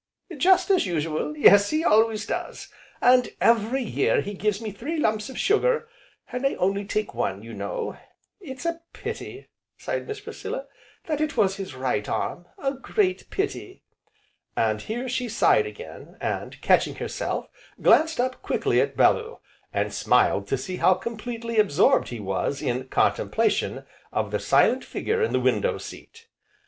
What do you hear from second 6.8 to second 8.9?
take one, you know. It's a